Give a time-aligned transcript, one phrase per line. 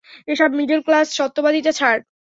[0.27, 1.99] এসব middle class সত্যবাদীতা ছাড়।